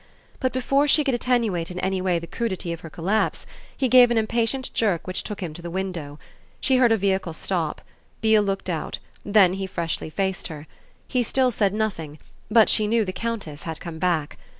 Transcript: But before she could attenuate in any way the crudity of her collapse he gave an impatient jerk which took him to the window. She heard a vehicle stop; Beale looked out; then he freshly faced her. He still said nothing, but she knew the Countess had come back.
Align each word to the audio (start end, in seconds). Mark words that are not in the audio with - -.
But 0.39 0.51
before 0.51 0.87
she 0.87 1.03
could 1.03 1.13
attenuate 1.13 1.69
in 1.69 1.77
any 1.77 2.01
way 2.01 2.17
the 2.17 2.25
crudity 2.25 2.73
of 2.73 2.79
her 2.79 2.89
collapse 2.89 3.45
he 3.77 3.87
gave 3.87 4.09
an 4.09 4.17
impatient 4.17 4.73
jerk 4.73 5.05
which 5.05 5.21
took 5.21 5.41
him 5.43 5.53
to 5.53 5.61
the 5.61 5.69
window. 5.69 6.17
She 6.59 6.77
heard 6.77 6.91
a 6.91 6.97
vehicle 6.97 7.33
stop; 7.33 7.81
Beale 8.19 8.41
looked 8.41 8.67
out; 8.67 8.97
then 9.23 9.53
he 9.53 9.67
freshly 9.67 10.09
faced 10.09 10.47
her. 10.47 10.65
He 11.07 11.21
still 11.21 11.51
said 11.51 11.75
nothing, 11.75 12.17
but 12.49 12.67
she 12.67 12.87
knew 12.87 13.05
the 13.05 13.13
Countess 13.13 13.61
had 13.61 13.79
come 13.79 13.99
back. 13.99 14.39